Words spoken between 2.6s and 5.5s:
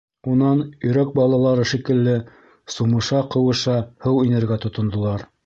сумыша-ҡыуыша һыу инергә тотондолар.